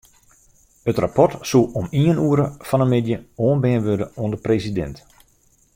[0.89, 4.95] It rapport soe om ien oere fan 'e middei oanbean wurde oan de presidint.